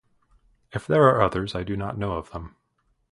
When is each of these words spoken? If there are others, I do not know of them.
If 0.71 0.87
there 0.87 1.03
are 1.09 1.21
others, 1.21 1.53
I 1.53 1.61
do 1.61 1.77
not 1.77 1.95
know 1.95 2.13
of 2.13 2.31
them. 2.31 2.55